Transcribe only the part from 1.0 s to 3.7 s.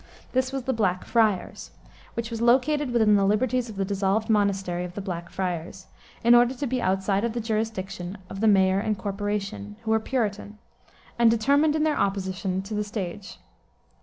Friars, which was located within the liberties